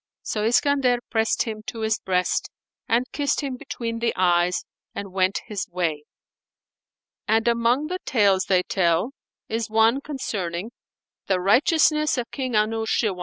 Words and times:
So 0.23 0.41
Iskandar 0.43 0.97
pressed 1.11 1.43
him 1.43 1.61
to 1.67 1.81
his 1.81 1.99
breast 1.99 2.49
and 2.89 3.05
kissed 3.11 3.41
him 3.41 3.55
between 3.55 3.99
the 3.99 4.11
eyes 4.15 4.65
and 4.95 5.13
went 5.13 5.41
his 5.45 5.67
way.[FN#462] 5.69 6.03
And 7.27 7.47
among 7.47 7.85
the 7.85 7.99
tales 8.03 8.45
they 8.45 8.63
tell 8.63 9.11
is 9.47 9.69
one 9.69 10.01
concerning 10.01 10.71
THE 11.27 11.39
RIGHTEOUSNESS 11.39 12.17
OF 12.17 12.31
KING 12.31 12.55
ANUSHIRWAN. 12.55 13.19